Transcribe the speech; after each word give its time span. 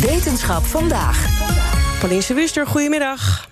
Wetenschap 0.00 0.64
vandaag. 0.64 1.28
Pauline 1.98 2.34
Wuster, 2.34 2.66
goedemiddag. 2.66 3.48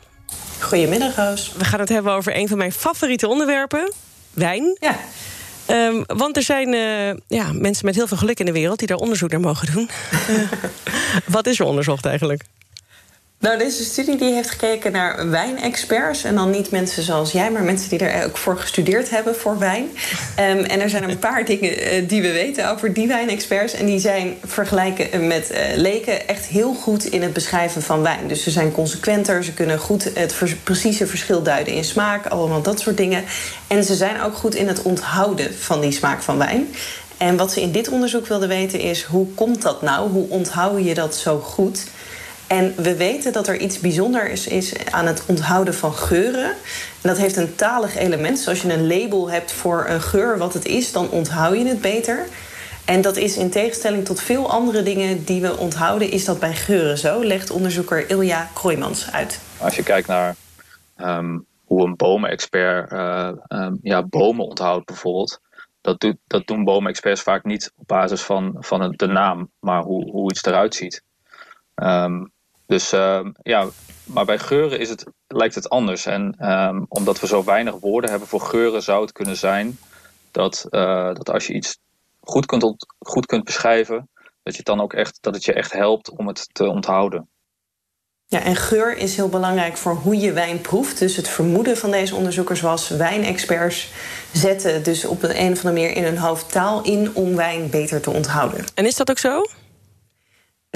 Goedemiddag, 0.61 1.17
Roos. 1.17 1.53
We 1.59 1.65
gaan 1.65 1.81
het 1.81 1.89
hebben 1.89 2.13
over 2.13 2.37
een 2.37 2.49
van 2.49 2.59
mijn 2.59 2.73
favoriete 2.73 3.29
onderwerpen: 3.29 3.93
wijn. 4.31 4.77
Ja. 4.81 4.97
Um, 5.71 6.05
want 6.07 6.37
er 6.37 6.43
zijn 6.43 6.73
uh, 6.73 7.15
ja, 7.27 7.53
mensen 7.53 7.87
met 7.87 7.95
heel 7.95 8.07
veel 8.07 8.17
geluk 8.17 8.41
in 8.41 8.47
de 8.47 8.53
wereld 8.53 8.79
die 8.79 8.89
daar 8.89 8.97
onderzoek 8.97 9.31
naar 9.31 9.41
mogen 9.41 9.73
doen. 9.73 9.91
uh, 10.31 10.41
wat 11.37 11.47
is 11.47 11.59
er 11.59 11.67
onderzocht 11.67 12.05
eigenlijk? 12.05 12.43
Nou, 13.41 13.59
deze 13.59 13.85
studie 13.85 14.17
die 14.17 14.33
heeft 14.33 14.51
gekeken 14.51 14.93
naar 14.93 15.31
wijnexperts. 15.31 16.25
En 16.25 16.35
dan 16.35 16.51
niet 16.51 16.71
mensen 16.71 17.03
zoals 17.03 17.33
jij, 17.33 17.51
maar 17.51 17.63
mensen 17.63 17.89
die 17.89 17.99
er 17.99 18.25
ook 18.25 18.37
voor 18.37 18.59
gestudeerd 18.59 19.11
hebben 19.11 19.37
voor 19.37 19.59
wijn. 19.59 19.85
Um, 19.85 20.65
en 20.73 20.81
er 20.81 20.91
zijn 20.91 21.11
een 21.11 21.19
paar 21.19 21.45
dingen 21.45 21.95
uh, 21.95 22.09
die 22.09 22.23
we 22.23 22.33
weten 22.33 22.71
over 22.71 22.93
die 22.93 23.07
wijnexperts. 23.07 23.73
En 23.73 23.87
die 23.87 23.99
zijn 23.99 24.35
vergelijken 24.45 25.27
met 25.27 25.51
uh, 25.51 25.59
leken 25.77 26.29
echt 26.29 26.47
heel 26.47 26.75
goed 26.75 27.05
in 27.05 27.23
het 27.23 27.33
beschrijven 27.33 27.83
van 27.83 28.03
wijn. 28.03 28.29
Dus 28.29 28.43
ze 28.43 28.51
zijn 28.51 28.73
consequenter, 28.73 29.45
ze 29.45 29.53
kunnen 29.53 29.79
goed 29.79 30.11
het 30.15 30.33
vers 30.33 30.57
precieze 30.57 31.07
verschil 31.07 31.43
duiden 31.43 31.75
in 31.75 31.85
smaak, 31.85 32.27
allemaal 32.27 32.63
dat 32.63 32.81
soort 32.81 32.97
dingen. 32.97 33.25
En 33.67 33.85
ze 33.85 33.95
zijn 33.95 34.21
ook 34.21 34.35
goed 34.35 34.55
in 34.55 34.69
het 34.69 34.83
onthouden 34.83 35.55
van 35.55 35.81
die 35.81 35.93
smaak 35.93 36.23
van 36.23 36.39
wijn. 36.39 36.69
En 37.17 37.37
wat 37.37 37.53
ze 37.53 37.61
in 37.61 37.73
dit 37.73 37.89
onderzoek 37.89 38.27
wilden 38.27 38.49
weten 38.49 38.81
is: 38.81 39.03
hoe 39.03 39.27
komt 39.35 39.63
dat 39.63 39.83
nou? 39.83 40.11
Hoe 40.11 40.29
onthoud 40.29 40.85
je 40.85 40.95
dat 40.95 41.17
zo 41.17 41.39
goed? 41.39 41.87
En 42.49 42.75
we 42.77 42.97
weten 42.97 43.33
dat 43.33 43.49
er 43.49 43.57
iets 43.57 43.81
bijzonders 43.81 44.47
is 44.47 44.87
aan 44.91 45.07
het 45.07 45.23
onthouden 45.27 45.75
van 45.75 45.93
geuren. 45.93 46.51
En 47.03 47.09
dat 47.09 47.17
heeft 47.17 47.37
een 47.37 47.55
talig 47.55 47.97
element. 47.97 48.37
Dus 48.37 48.49
als 48.49 48.63
je 48.63 48.73
een 48.73 48.87
label 48.87 49.31
hebt 49.31 49.53
voor 49.53 49.87
een 49.89 50.01
geur 50.01 50.39
wat 50.39 50.55
het 50.55 50.67
is, 50.67 50.93
dan 50.93 51.11
onthoud 51.11 51.57
je 51.57 51.67
het 51.67 51.81
beter. 51.81 52.27
En 52.85 53.01
dat 53.01 53.17
is 53.17 53.37
in 53.37 53.51
tegenstelling 53.51 54.05
tot 54.05 54.21
veel 54.21 54.51
andere 54.51 54.83
dingen 54.83 55.25
die 55.25 55.41
we 55.41 55.57
onthouden, 55.57 56.11
is 56.11 56.25
dat 56.25 56.39
bij 56.39 56.55
geuren 56.55 56.99
zo, 56.99 57.25
legt 57.25 57.51
onderzoeker 57.51 58.11
Ilja 58.11 58.49
Kroijmans 58.55 59.13
uit. 59.13 59.41
Als 59.59 59.77
je 59.77 59.83
kijkt 59.83 60.09
naar 60.09 60.35
um, 60.97 61.47
hoe 61.65 61.85
een 61.85 61.97
bomenexpert 61.97 62.93
uh, 62.93 63.31
ja, 63.83 64.03
bomen 64.03 64.47
onthoudt 64.47 64.87
bijvoorbeeld. 64.87 65.41
Dat, 65.81 66.01
doet, 66.01 66.17
dat 66.27 66.47
doen 66.47 66.65
bomenexperts 66.65 67.23
vaak 67.23 67.45
niet 67.45 67.73
op 67.77 67.87
basis 67.87 68.23
van, 68.23 68.57
van 68.59 68.95
de 68.97 69.07
naam, 69.07 69.51
maar 69.61 69.83
hoe, 69.83 70.11
hoe 70.11 70.31
iets 70.31 70.45
eruit 70.45 70.75
ziet. 70.75 71.03
Um, 71.75 72.33
dus 72.69 72.93
uh, 72.93 73.27
ja, 73.43 73.69
maar 74.05 74.25
bij 74.25 74.39
geuren 74.39 74.79
is 74.79 74.89
het, 74.89 75.05
lijkt 75.27 75.55
het 75.55 75.69
anders. 75.69 76.07
En 76.07 76.51
um, 76.51 76.87
omdat 76.89 77.21
we 77.21 77.27
zo 77.27 77.45
weinig 77.45 77.75
woorden 77.81 78.11
hebben 78.11 78.29
voor 78.29 78.41
geuren, 78.41 78.83
zou 78.83 79.03
het 79.03 79.13
kunnen 79.13 79.37
zijn 79.37 79.79
dat, 80.31 80.67
uh, 80.71 81.15
dat 81.15 81.31
als 81.31 81.47
je 81.47 81.53
iets 81.55 81.79
goed 82.21 82.47
kunt, 82.47 82.87
goed 82.99 83.27
kunt 83.27 83.45
beschrijven, 83.45 84.09
dat, 84.43 84.53
je 84.53 84.59
het 84.59 84.67
dan 84.67 84.81
ook 84.81 84.93
echt, 84.93 85.19
dat 85.21 85.35
het 85.35 85.45
je 85.45 85.53
echt 85.53 85.73
helpt 85.73 86.11
om 86.11 86.27
het 86.27 86.49
te 86.53 86.69
onthouden. 86.69 87.29
Ja, 88.27 88.43
en 88.43 88.57
geur 88.57 88.97
is 88.97 89.17
heel 89.17 89.29
belangrijk 89.29 89.77
voor 89.77 89.95
hoe 89.95 90.19
je 90.19 90.33
wijn 90.33 90.61
proeft. 90.61 90.99
Dus 90.99 91.17
het 91.17 91.29
vermoeden 91.29 91.77
van 91.77 91.91
deze 91.91 92.15
onderzoekers 92.15 92.61
was... 92.61 92.89
wijnexperts 92.89 93.89
zetten 94.33 94.83
dus 94.83 95.05
op 95.05 95.23
een, 95.23 95.41
een 95.41 95.53
of 95.53 95.65
andere 95.65 95.73
manier 95.73 95.97
in 95.97 96.05
hun 96.05 96.19
hoofd 96.19 96.53
taal 96.53 96.83
in... 96.83 97.15
om 97.15 97.37
wijn 97.37 97.71
beter 97.71 98.01
te 98.01 98.11
onthouden. 98.11 98.65
En 98.75 98.87
is 98.87 98.97
dat 98.97 99.11
ook 99.11 99.19
zo? 99.19 99.45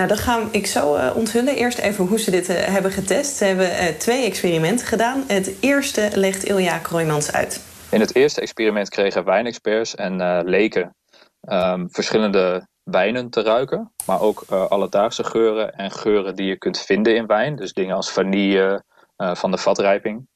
Nou, 0.03 0.15
dat 0.15 0.23
ga 0.23 0.49
ik 0.51 0.67
zo 0.67 0.97
uh, 0.97 1.17
onthullen. 1.17 1.57
Eerst 1.57 1.79
even 1.79 2.07
hoe 2.07 2.19
ze 2.19 2.31
dit 2.31 2.49
uh, 2.49 2.57
hebben 2.57 2.91
getest. 2.91 3.37
Ze 3.37 3.45
hebben 3.45 3.67
uh, 3.67 3.87
twee 3.87 4.25
experimenten 4.25 4.87
gedaan. 4.87 5.25
Het 5.27 5.57
eerste 5.61 6.11
legt 6.15 6.45
Ilja 6.45 6.79
Kroijmans 6.79 7.33
uit. 7.33 7.65
In 7.91 8.01
het 8.01 8.15
eerste 8.15 8.41
experiment 8.41 8.89
kregen 8.89 9.25
wijnexperts 9.25 9.95
en 9.95 10.45
leken 10.45 10.95
um, 11.41 11.89
verschillende 11.91 12.67
wijnen 12.83 13.31
te 13.31 13.43
ruiken. 13.43 13.93
Maar 14.07 14.21
ook 14.21 14.43
alledaagse 14.49 15.25
geuren 15.25 15.75
en 15.75 15.91
geuren 15.91 16.37
die 16.37 16.47
je 16.47 16.59
kunt 16.59 16.81
vinden 16.81 17.17
in 17.17 17.27
wijn. 17.27 17.57
Dus 17.57 17.73
dingen 17.73 17.97
als 17.97 18.11
vanille 18.11 18.85
van 19.17 19.51
de 19.51 19.59
vatrijping. 19.59 20.27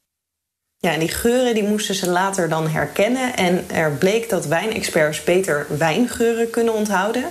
Ja, 0.78 0.92
en 0.92 0.98
die 0.98 1.08
geuren 1.08 1.54
die 1.54 1.62
moesten 1.62 1.94
ze 1.94 2.10
later 2.10 2.48
dan 2.48 2.68
herkennen. 2.68 3.36
En 3.36 3.64
er 3.70 3.90
bleek 3.90 4.28
dat 4.28 4.46
wijnexperts 4.46 5.24
beter 5.24 5.66
wijngeuren 5.78 6.50
kunnen 6.50 6.74
onthouden. 6.74 7.24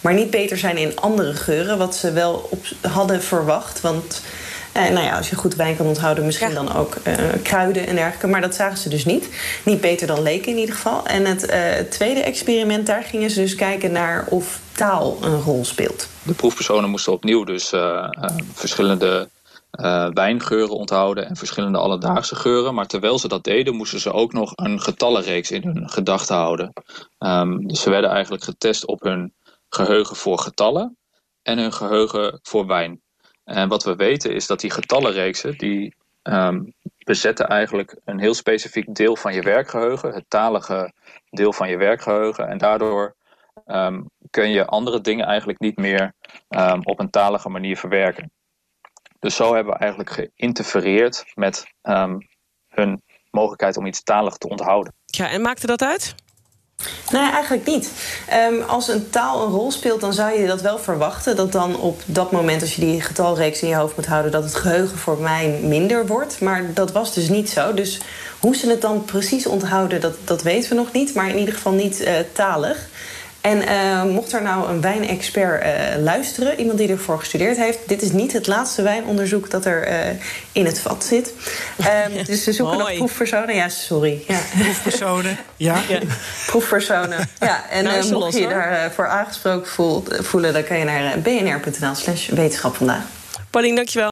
Maar 0.00 0.14
niet 0.14 0.30
beter 0.30 0.58
zijn 0.58 0.76
in 0.76 1.00
andere 1.00 1.34
geuren, 1.34 1.78
wat 1.78 1.96
ze 1.96 2.12
wel 2.12 2.48
op, 2.50 2.64
hadden 2.80 3.22
verwacht. 3.22 3.80
Want 3.80 4.22
eh, 4.72 4.82
nou 4.82 5.04
ja, 5.04 5.16
als 5.16 5.30
je 5.30 5.36
goed 5.36 5.54
wijn 5.54 5.76
kan 5.76 5.86
onthouden, 5.86 6.24
misschien 6.24 6.48
ja. 6.48 6.54
dan 6.54 6.74
ook 6.74 6.96
uh, 7.06 7.14
kruiden 7.42 7.86
en 7.86 7.94
dergelijke. 7.94 8.26
Maar 8.26 8.40
dat 8.40 8.54
zagen 8.54 8.78
ze 8.78 8.88
dus 8.88 9.04
niet. 9.04 9.28
Niet 9.64 9.80
beter 9.80 10.06
dan 10.06 10.22
leken 10.22 10.52
in 10.52 10.58
ieder 10.58 10.74
geval. 10.74 11.06
En 11.06 11.24
het 11.24 11.50
uh, 11.50 11.56
tweede 11.90 12.22
experiment, 12.22 12.86
daar 12.86 13.02
gingen 13.02 13.30
ze 13.30 13.40
dus 13.40 13.54
kijken 13.54 13.92
naar 13.92 14.26
of 14.28 14.60
taal 14.72 15.18
een 15.20 15.40
rol 15.40 15.64
speelt. 15.64 16.08
De 16.22 16.34
proefpersonen 16.34 16.90
moesten 16.90 17.12
opnieuw 17.12 17.44
dus 17.44 17.72
uh, 17.72 18.08
verschillende 18.54 19.28
uh, 19.80 20.08
wijngeuren 20.12 20.76
onthouden 20.76 21.26
en 21.28 21.36
verschillende 21.36 21.78
alledaagse 21.78 22.34
geuren. 22.34 22.74
Maar 22.74 22.86
terwijl 22.86 23.18
ze 23.18 23.28
dat 23.28 23.44
deden, 23.44 23.74
moesten 23.74 24.00
ze 24.00 24.12
ook 24.12 24.32
nog 24.32 24.52
een 24.54 24.80
getallenreeks 24.80 25.50
in 25.50 25.62
hun 25.62 25.88
gedachten 25.88 26.36
houden. 26.36 26.72
Um, 27.18 27.66
dus 27.66 27.80
ze 27.80 27.90
werden 27.90 28.10
eigenlijk 28.10 28.44
getest 28.44 28.86
op 28.86 29.02
hun 29.02 29.32
geheugen 29.68 30.16
voor 30.16 30.38
getallen 30.38 30.96
en 31.42 31.58
hun 31.58 31.72
geheugen 31.72 32.38
voor 32.42 32.66
wijn. 32.66 33.00
En 33.44 33.68
wat 33.68 33.84
we 33.84 33.96
weten 33.96 34.34
is 34.34 34.46
dat 34.46 34.60
die 34.60 34.70
getallenreeksen, 34.70 35.58
die 35.58 35.94
um, 36.22 36.72
bezetten 37.04 37.48
eigenlijk 37.48 37.96
een 38.04 38.20
heel 38.20 38.34
specifiek 38.34 38.94
deel 38.94 39.16
van 39.16 39.34
je 39.34 39.42
werkgeheugen, 39.42 40.14
het 40.14 40.24
talige 40.28 40.92
deel 41.30 41.52
van 41.52 41.68
je 41.68 41.76
werkgeheugen. 41.76 42.48
En 42.48 42.58
daardoor 42.58 43.14
um, 43.66 44.10
kun 44.30 44.50
je 44.50 44.66
andere 44.66 45.00
dingen 45.00 45.26
eigenlijk 45.26 45.60
niet 45.60 45.76
meer 45.76 46.14
op 46.82 47.00
een 47.00 47.10
talige 47.10 47.48
manier 47.48 47.76
verwerken. 47.76 48.30
Dus 49.22 49.36
zo 49.36 49.54
hebben 49.54 49.72
we 49.72 49.78
eigenlijk 49.78 50.10
geïnterfereerd 50.10 51.24
met 51.34 51.66
um, 51.82 52.28
hun 52.68 53.02
mogelijkheid 53.30 53.76
om 53.76 53.86
iets 53.86 54.02
talig 54.02 54.36
te 54.36 54.48
onthouden. 54.48 54.94
Ja, 55.06 55.30
en 55.30 55.40
maakte 55.40 55.66
dat 55.66 55.82
uit? 55.82 56.14
Nee, 57.10 57.30
eigenlijk 57.30 57.66
niet. 57.66 57.92
Um, 58.50 58.62
als 58.62 58.88
een 58.88 59.10
taal 59.10 59.44
een 59.44 59.52
rol 59.52 59.70
speelt, 59.70 60.00
dan 60.00 60.12
zou 60.12 60.40
je 60.40 60.46
dat 60.46 60.60
wel 60.60 60.78
verwachten. 60.78 61.36
Dat 61.36 61.52
dan 61.52 61.76
op 61.76 62.00
dat 62.06 62.32
moment, 62.32 62.60
als 62.60 62.74
je 62.74 62.80
die 62.80 63.00
getalreeks 63.00 63.62
in 63.62 63.68
je 63.68 63.74
hoofd 63.74 63.96
moet 63.96 64.06
houden, 64.06 64.32
dat 64.32 64.44
het 64.44 64.54
geheugen 64.54 64.98
voor 64.98 65.18
mij 65.18 65.60
minder 65.62 66.06
wordt. 66.06 66.40
Maar 66.40 66.74
dat 66.74 66.92
was 66.92 67.14
dus 67.14 67.28
niet 67.28 67.50
zo. 67.50 67.74
Dus 67.74 68.00
hoe 68.40 68.56
ze 68.56 68.70
het 68.70 68.80
dan 68.80 69.04
precies 69.04 69.46
onthouden, 69.46 70.00
dat, 70.00 70.14
dat 70.24 70.42
weten 70.42 70.70
we 70.70 70.76
nog 70.76 70.92
niet. 70.92 71.14
Maar 71.14 71.28
in 71.28 71.38
ieder 71.38 71.54
geval 71.54 71.72
niet 71.72 72.00
uh, 72.00 72.14
talig. 72.32 72.88
En 73.42 73.62
uh, 73.62 74.04
mocht 74.04 74.32
er 74.32 74.42
nou 74.42 74.68
een 74.68 74.80
wijnexpert 74.80 75.64
uh, 75.64 76.02
luisteren, 76.02 76.58
iemand 76.58 76.78
die 76.78 76.88
ervoor 76.88 77.18
gestudeerd 77.18 77.56
heeft, 77.56 77.78
dit 77.86 78.02
is 78.02 78.12
niet 78.12 78.32
het 78.32 78.46
laatste 78.46 78.82
wijnonderzoek 78.82 79.50
dat 79.50 79.64
er 79.64 79.88
uh, 79.88 79.96
in 80.52 80.66
het 80.66 80.80
vat 80.80 81.04
zit. 81.04 81.32
Um, 81.78 82.24
dus 82.26 82.44
ze 82.44 82.52
zoeken 82.52 82.78
nog 82.78 82.94
proefpersonen. 82.96 83.54
Ja, 83.54 83.68
sorry. 83.68 84.24
Ja. 84.28 84.38
Proefpersonen, 84.62 85.38
ja. 85.56 85.82
ja. 85.88 85.98
Proefpersonen. 86.46 87.28
Ja, 87.40 87.70
en 87.70 87.84
nou, 87.84 88.12
mocht 88.12 88.32
je 88.32 88.40
je 88.40 88.48
daarvoor 88.48 89.06
aangesproken 89.06 89.68
voel, 89.68 90.04
voelen, 90.08 90.52
dan 90.52 90.64
kan 90.64 90.78
je 90.78 90.84
naar 90.84 91.18
bnr.nl/slash 91.18 92.28
wetenschap 92.28 92.76
vandaag. 92.76 93.02
Pauline, 93.50 93.76
dankjewel. 93.76 94.11